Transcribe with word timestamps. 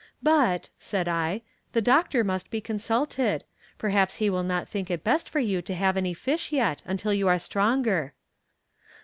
"But," 0.23 0.71
said 0.79 1.07
I, 1.07 1.43
"the 1.73 1.79
doctor 1.81 2.23
must 2.23 2.49
be 2.49 2.59
consulted; 2.59 3.43
perhaps 3.77 4.15
he 4.15 4.31
will 4.31 4.41
not 4.41 4.67
think 4.67 4.89
it 4.89 5.03
best 5.03 5.29
for 5.29 5.39
you 5.39 5.61
to 5.61 5.75
have 5.75 5.95
any 5.95 6.15
fish 6.15 6.51
yet, 6.51 6.81
until 6.87 7.13
you 7.13 7.27
are 7.27 7.37
stronger." 7.37 8.13